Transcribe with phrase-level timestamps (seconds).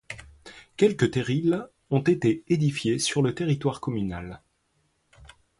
[0.77, 4.41] Quelques terrils ont été édifiés sur le territoire communal.